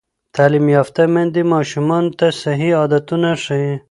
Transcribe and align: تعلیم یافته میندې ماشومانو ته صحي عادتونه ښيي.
تعلیم 0.35 0.65
یافته 0.75 1.01
میندې 1.13 1.41
ماشومانو 1.53 2.09
ته 2.19 2.27
صحي 2.41 2.69
عادتونه 2.79 3.29
ښيي. 3.43 3.73